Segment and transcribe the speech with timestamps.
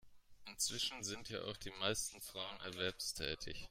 [0.45, 3.55] Inzwischen sind ja auch die meisten Frauen erwerbstätig.